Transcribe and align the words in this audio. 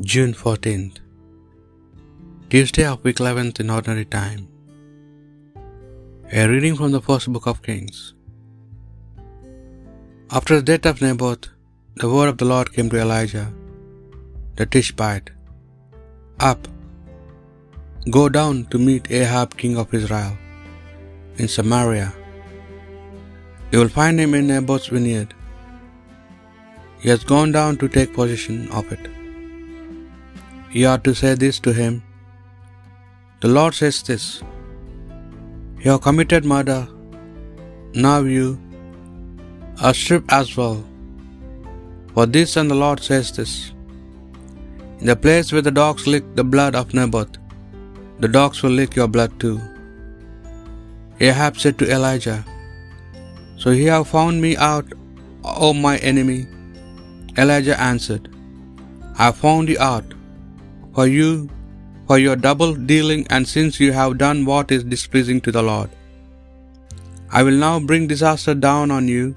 June 0.00 0.32
14th, 0.32 1.00
Tuesday 2.48 2.84
of 2.90 3.04
week 3.04 3.16
11th 3.16 3.60
in 3.60 3.68
ordinary 3.68 4.06
time. 4.06 4.48
A 6.32 6.48
reading 6.48 6.74
from 6.78 6.92
the 6.92 7.02
first 7.08 7.30
book 7.30 7.46
of 7.46 7.60
Kings. 7.66 8.14
After 10.30 10.54
the 10.56 10.62
death 10.62 10.86
of 10.86 11.02
Naboth, 11.02 11.50
the 11.96 12.08
word 12.08 12.30
of 12.30 12.38
the 12.38 12.46
Lord 12.46 12.72
came 12.72 12.88
to 12.88 12.98
Elijah, 13.04 13.52
the 14.56 14.64
Tishbite 14.64 15.30
Up, 16.40 16.66
go 18.10 18.30
down 18.30 18.64
to 18.70 18.78
meet 18.78 19.10
Ahab, 19.10 19.58
king 19.58 19.76
of 19.76 19.92
Israel, 19.92 20.34
in 21.36 21.48
Samaria. 21.48 22.14
You 23.70 23.80
will 23.80 23.96
find 24.00 24.18
him 24.18 24.32
in 24.32 24.46
Naboth's 24.46 24.86
vineyard. 24.86 25.34
He 26.98 27.10
has 27.10 27.24
gone 27.24 27.52
down 27.52 27.76
to 27.76 27.88
take 27.88 28.14
possession 28.14 28.70
of 28.70 28.90
it. 28.90 29.21
You 30.74 30.88
are 30.90 31.00
to 31.06 31.12
say 31.20 31.30
this 31.40 31.56
to 31.64 31.72
him 31.78 31.94
The 33.42 33.48
Lord 33.56 33.74
says 33.78 33.96
this 34.08 34.26
You 35.82 35.88
have 35.90 36.02
committed 36.06 36.44
murder, 36.52 36.78
now 38.04 38.18
you 38.36 38.46
are 39.86 39.92
stripped 40.02 40.32
as 40.38 40.50
well. 40.58 40.78
For 42.14 42.24
this 42.36 42.52
and 42.60 42.70
the 42.72 42.78
Lord 42.84 43.02
says 43.08 43.32
this 43.38 43.52
In 45.00 45.06
the 45.10 45.18
place 45.26 45.50
where 45.52 45.66
the 45.68 45.76
dogs 45.80 46.06
licked 46.14 46.32
the 46.40 46.46
blood 46.54 46.74
of 46.80 46.94
Naboth, 47.00 47.36
the 48.24 48.32
dogs 48.38 48.62
will 48.62 48.76
lick 48.80 48.96
your 49.00 49.10
blood 49.16 49.34
too. 49.44 49.58
Ahab 51.28 51.60
said 51.64 51.76
to 51.82 51.90
Elijah, 51.98 52.40
So 53.62 53.76
you 53.80 53.90
have 53.96 54.08
found 54.14 54.40
me 54.46 54.54
out, 54.70 54.88
O 55.66 55.74
my 55.86 55.96
enemy. 56.12 56.40
Elijah 57.44 57.78
answered, 57.92 58.24
I 59.18 59.24
have 59.26 59.38
found 59.44 59.68
you 59.74 59.80
out, 59.92 60.08
for 60.94 61.06
you, 61.06 61.48
for 62.06 62.18
your 62.18 62.36
double 62.36 62.74
dealing, 62.74 63.26
and 63.30 63.46
since 63.46 63.80
you 63.80 63.92
have 63.92 64.18
done 64.18 64.44
what 64.44 64.70
is 64.70 64.84
displeasing 64.84 65.40
to 65.40 65.52
the 65.52 65.62
Lord. 65.62 65.90
I 67.30 67.42
will 67.42 67.58
now 67.66 67.80
bring 67.80 68.06
disaster 68.06 68.54
down 68.54 68.90
on 68.90 69.08
you. 69.08 69.34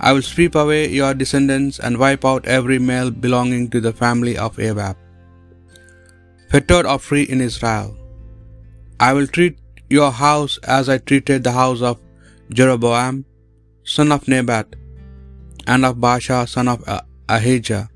I 0.00 0.12
will 0.12 0.22
sweep 0.22 0.54
away 0.54 0.88
your 0.88 1.14
descendants 1.14 1.78
and 1.78 1.98
wipe 1.98 2.24
out 2.24 2.46
every 2.46 2.78
male 2.78 3.10
belonging 3.10 3.70
to 3.70 3.80
the 3.80 3.92
family 3.92 4.36
of 4.36 4.58
Ahab, 4.58 4.96
fettered 6.50 6.86
or 6.86 6.98
free 6.98 7.22
in 7.22 7.40
Israel. 7.40 7.96
I 9.00 9.12
will 9.12 9.26
treat 9.26 9.58
your 9.88 10.10
house 10.10 10.58
as 10.64 10.88
I 10.88 10.98
treated 10.98 11.44
the 11.44 11.52
house 11.52 11.80
of 11.80 11.98
Jeroboam, 12.50 13.24
son 13.84 14.12
of 14.12 14.28
Nebat, 14.28 14.76
and 15.66 15.84
of 15.84 15.96
Baasha, 15.96 16.46
son 16.48 16.68
of 16.68 16.84
Ahijah, 17.28 17.88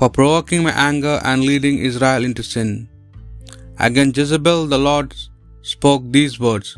for 0.00 0.08
provoking 0.18 0.62
my 0.66 0.74
anger 0.90 1.16
and 1.30 1.46
leading 1.48 1.78
Israel 1.88 2.26
into 2.28 2.44
sin. 2.52 2.70
Against 3.86 4.16
Jezebel 4.20 4.62
the 4.72 4.78
Lord 4.86 5.10
spoke 5.72 6.04
these 6.16 6.36
words 6.44 6.70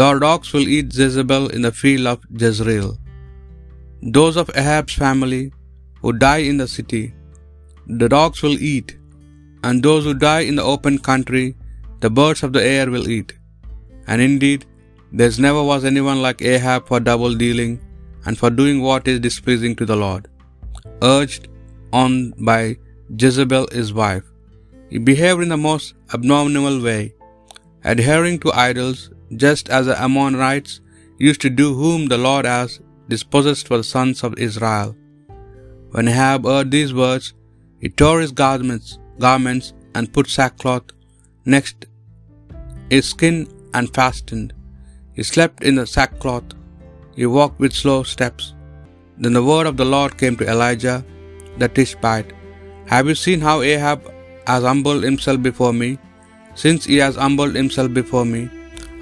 The 0.00 0.08
dogs 0.24 0.48
will 0.54 0.68
eat 0.74 0.96
Jezebel 0.98 1.44
in 1.56 1.62
the 1.66 1.72
field 1.80 2.06
of 2.12 2.26
Jezreel. 2.42 2.90
Those 4.16 4.36
of 4.42 4.50
Ahab's 4.62 4.96
family 5.04 5.44
who 6.00 6.12
die 6.26 6.42
in 6.50 6.58
the 6.62 6.68
city, 6.76 7.02
the 8.02 8.08
dogs 8.16 8.38
will 8.44 8.58
eat, 8.72 8.90
and 9.66 9.86
those 9.86 10.04
who 10.06 10.14
die 10.26 10.44
in 10.50 10.56
the 10.60 10.68
open 10.74 10.96
country, 11.10 11.46
the 12.04 12.12
birds 12.20 12.42
of 12.46 12.52
the 12.56 12.64
air 12.74 12.86
will 12.94 13.08
eat. 13.16 13.32
And 14.08 14.20
indeed, 14.28 14.62
there 15.18 15.34
never 15.48 15.62
was 15.72 15.90
anyone 15.92 16.20
like 16.26 16.48
Ahab 16.54 16.82
for 16.90 17.00
double 17.10 17.34
dealing 17.46 17.74
and 18.26 18.36
for 18.42 18.50
doing 18.60 18.78
what 18.88 19.12
is 19.14 19.26
displeasing 19.28 19.74
to 19.80 19.86
the 19.92 20.00
Lord. 20.06 20.24
Urged 21.16 21.44
on 22.02 22.14
by 22.50 22.60
Jezebel 23.22 23.66
his 23.78 23.90
wife, 24.02 24.24
he 24.92 24.98
behaved 25.10 25.42
in 25.44 25.52
the 25.54 25.62
most 25.68 25.94
abominable 26.16 26.80
way, 26.88 27.02
adhering 27.92 28.38
to 28.40 28.58
idols, 28.68 29.00
just 29.44 29.68
as 29.76 29.86
the 29.86 29.96
Ammonites 30.06 30.80
used 31.28 31.42
to 31.44 31.50
do, 31.60 31.68
whom 31.80 32.00
the 32.12 32.22
Lord 32.26 32.46
has 32.54 32.80
dispossessed 33.14 33.68
for 33.68 33.78
the 33.78 33.90
sons 33.94 34.24
of 34.26 34.38
Israel. 34.48 34.90
When 35.92 36.08
Ahab 36.12 36.44
heard 36.50 36.70
these 36.70 36.92
words, 37.02 37.26
he 37.82 37.88
tore 38.00 38.20
his 38.24 38.32
garments, 38.44 38.98
garments 39.26 39.66
and 39.94 40.12
put 40.14 40.34
sackcloth 40.36 40.88
next 41.54 41.86
his 42.90 43.06
skin 43.14 43.36
and 43.76 43.94
fastened. 43.98 44.50
He 45.16 45.22
slept 45.32 45.62
in 45.68 45.74
the 45.80 45.86
sackcloth. 45.94 46.50
He 47.18 47.26
walked 47.38 47.58
with 47.60 47.80
slow 47.82 48.00
steps. 48.14 48.44
Then 49.18 49.34
the 49.36 49.48
word 49.50 49.66
of 49.70 49.76
the 49.80 49.90
Lord 49.96 50.12
came 50.22 50.36
to 50.38 50.50
Elijah 50.54 50.98
the 51.58 51.68
Tishbite. 51.68 52.32
Have 52.86 53.08
you 53.08 53.14
seen 53.14 53.40
how 53.40 53.62
Ahab 53.62 54.12
has 54.46 54.62
humbled 54.62 55.02
himself 55.02 55.42
before 55.42 55.72
me? 55.72 55.98
Since 56.54 56.84
he 56.84 56.98
has 56.98 57.16
humbled 57.16 57.54
himself 57.54 57.92
before 57.92 58.24
me, 58.24 58.50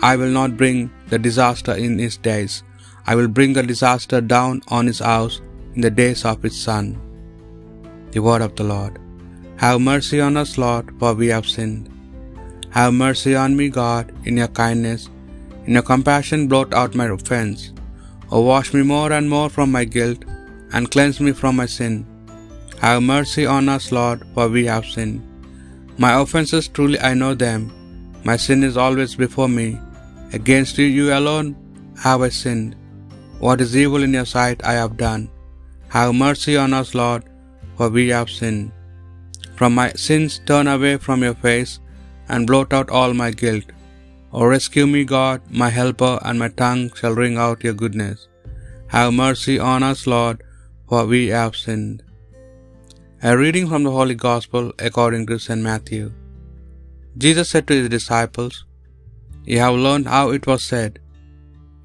I 0.01 0.17
will 0.17 0.31
not 0.31 0.57
bring 0.57 0.91
the 1.09 1.19
disaster 1.19 1.75
in 1.75 1.99
his 1.99 2.17
days. 2.17 2.63
I 3.07 3.15
will 3.15 3.29
bring 3.29 3.57
a 3.57 3.63
disaster 3.63 4.21
down 4.21 4.63
on 4.69 4.87
his 4.87 5.01
house 5.01 5.41
in 5.75 5.81
the 5.81 5.91
days 5.91 6.25
of 6.25 6.43
his 6.43 6.59
son. 6.59 6.99
The 8.13 8.21
word 8.21 8.43
of 8.43 8.55
the 8.57 8.65
Lord. 8.65 8.99
Have 9.57 9.81
mercy 9.81 10.21
on 10.21 10.37
us, 10.37 10.59
Lord, 10.59 10.95
for 10.99 11.15
we 11.15 11.29
have 11.29 11.47
sinned. 11.47 11.89
Have 12.71 12.95
mercy 12.95 13.35
on 13.35 13.57
me, 13.57 13.69
God, 13.69 14.13
in 14.25 14.37
your 14.37 14.49
kindness. 14.49 15.09
In 15.67 15.75
your 15.75 15.83
compassion, 15.83 16.49
blot 16.49 16.73
out 16.75 16.95
my 16.95 17.07
offense. 17.07 17.73
O 18.31 18.41
wash 18.41 18.73
me 18.75 18.83
more 18.83 19.13
and 19.13 19.29
more 19.29 19.51
from 19.51 19.71
my 19.71 19.85
guilt, 19.85 20.25
and 20.73 20.91
cleanse 20.91 21.21
me 21.21 21.33
from 21.33 21.57
my 21.57 21.67
sin. 21.67 22.07
Have 22.83 23.03
mercy 23.05 23.45
on 23.57 23.69
us, 23.75 23.85
Lord, 23.97 24.23
for 24.35 24.49
we 24.55 24.63
have 24.73 24.87
sinned. 24.95 25.21
My 26.05 26.13
offences 26.21 26.67
truly 26.67 26.99
I 27.09 27.15
know 27.21 27.33
them. 27.43 27.63
My 28.29 28.37
sin 28.45 28.65
is 28.69 28.77
always 28.85 29.15
before 29.25 29.49
me. 29.49 29.69
Against 30.39 30.79
you, 30.79 30.87
you 30.99 31.07
alone, 31.19 31.49
have 32.05 32.23
I 32.29 32.31
sinned. 32.43 32.75
What 33.45 33.61
is 33.61 33.77
evil 33.83 34.03
in 34.07 34.13
your 34.19 34.29
sight 34.35 34.65
I 34.73 34.75
have 34.81 34.97
done. 34.97 35.31
Have 35.97 36.23
mercy 36.27 36.57
on 36.65 36.75
us, 36.81 36.91
Lord, 37.03 37.25
for 37.77 37.89
we 37.89 38.05
have 38.09 38.31
sinned. 38.39 38.73
From 39.59 39.75
my 39.81 39.89
sins 40.07 40.41
turn 40.51 40.67
away 40.75 40.95
from 41.07 41.23
your 41.23 41.39
face, 41.49 41.75
and 42.29 42.49
blot 42.51 42.73
out 42.79 42.91
all 42.91 43.13
my 43.25 43.31
guilt. 43.43 43.69
O 44.33 44.45
rescue 44.45 44.87
me, 44.87 45.05
God, 45.17 45.41
my 45.63 45.71
helper, 45.81 46.15
and 46.25 46.39
my 46.43 46.49
tongue 46.63 46.85
shall 46.99 47.21
ring 47.25 47.37
out 47.37 47.67
your 47.67 47.75
goodness. 47.83 48.29
Have 48.95 49.21
mercy 49.27 49.57
on 49.73 49.83
us, 49.91 50.07
Lord, 50.15 50.39
for 50.89 51.03
we 51.13 51.23
have 51.29 51.55
sinned. 51.65 52.03
A 53.31 53.33
reading 53.39 53.67
from 53.71 53.85
the 53.85 53.91
Holy 53.97 54.17
Gospel 54.23 54.73
according 54.87 55.27
to 55.27 55.39
St. 55.43 55.63
Matthew. 55.67 56.07
Jesus 57.25 57.51
said 57.51 57.67
to 57.69 57.75
his 57.81 57.89
disciples, 57.89 58.55
You 59.45 59.59
have 59.61 59.77
learned 59.85 60.09
how 60.15 60.31
it 60.37 60.45
was 60.51 60.65
said, 60.65 60.99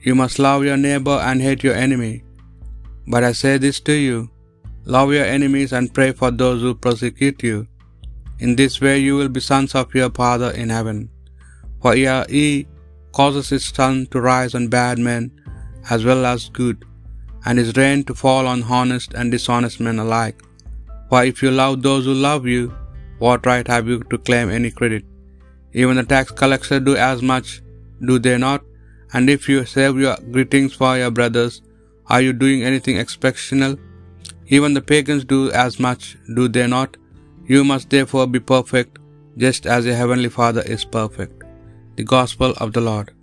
You 0.06 0.16
must 0.22 0.40
love 0.40 0.64
your 0.68 0.78
neighbor 0.78 1.18
and 1.28 1.40
hate 1.48 1.66
your 1.68 1.76
enemy. 1.76 2.24
But 3.06 3.24
I 3.24 3.34
say 3.42 3.54
this 3.60 3.80
to 3.82 3.94
you 4.06 4.32
love 4.96 5.14
your 5.18 5.28
enemies 5.36 5.74
and 5.74 5.94
pray 5.98 6.10
for 6.22 6.32
those 6.32 6.64
who 6.64 6.74
persecute 6.88 7.44
you. 7.50 7.68
In 8.40 8.56
this 8.56 8.82
way 8.82 8.98
you 8.98 9.16
will 9.20 9.30
be 9.38 9.48
sons 9.52 9.76
of 9.76 9.94
your 10.00 10.10
Father 10.22 10.50
in 10.64 10.76
heaven. 10.78 11.00
For 11.84 11.94
he 11.94 12.68
causes 13.20 13.50
his 13.50 13.66
sun 13.78 14.08
to 14.08 14.28
rise 14.32 14.56
on 14.56 14.76
bad 14.80 14.98
men 14.98 15.30
as 15.92 16.04
well 16.10 16.26
as 16.34 16.50
good, 16.50 16.84
and 17.46 17.60
his 17.60 17.78
rain 17.84 18.04
to 18.06 18.22
fall 18.26 18.46
on 18.48 18.64
honest 18.64 19.14
and 19.14 19.32
dishonest 19.38 19.80
men 19.80 20.00
alike. 20.08 20.42
For 21.10 21.24
if 21.24 21.42
you 21.42 21.52
love 21.52 21.82
those 21.82 22.06
who 22.06 22.14
love 22.14 22.46
you, 22.46 22.74
what 23.20 23.46
right 23.46 23.68
have 23.68 23.88
you 23.88 24.04
to 24.04 24.18
claim 24.18 24.50
any 24.50 24.72
credit? 24.72 25.06
Even 25.74 25.98
the 25.98 26.04
tax 26.04 26.32
collectors 26.32 26.82
do 26.82 26.96
as 26.96 27.22
much, 27.22 27.62
do 28.06 28.20
they 28.20 28.38
not? 28.38 28.64
And 29.14 29.30
if 29.30 29.48
you 29.48 29.66
save 29.66 29.98
your 29.98 30.18
greetings 30.32 30.74
for 30.74 30.98
your 30.98 31.12
brothers, 31.12 31.62
are 32.08 32.22
you 32.22 32.34
doing 32.34 32.64
anything 32.64 32.98
exceptional? 32.98 33.78
Even 34.48 34.74
the 34.74 34.82
pagans 34.82 35.26
do 35.26 35.52
as 35.52 35.80
much, 35.80 36.18
do 36.36 36.48
they 36.48 36.68
not? 36.68 36.98
You 37.46 37.64
must 37.64 37.90
therefore 37.90 38.28
be 38.28 38.40
perfect, 38.40 39.00
just 39.38 39.66
as 39.66 39.86
your 39.86 39.96
heavenly 39.96 40.30
Father 40.30 40.62
is 40.62 40.84
perfect. 40.84 41.44
The 41.96 42.04
Gospel 42.04 42.54
of 42.58 42.74
the 42.74 42.82
Lord. 42.82 43.14